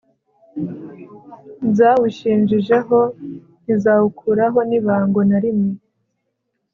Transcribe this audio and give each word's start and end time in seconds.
zawishinjijeho 1.77 2.99
ntizawukuraho 3.63 4.59
nibango 4.69 5.21
na 5.29 5.37
limwe 5.43 5.75